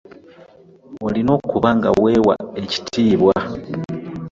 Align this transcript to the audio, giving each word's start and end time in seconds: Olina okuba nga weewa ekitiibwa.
Olina 1.05 1.31
okuba 1.39 1.69
nga 1.77 1.89
weewa 2.01 2.35
ekitiibwa. 2.63 3.33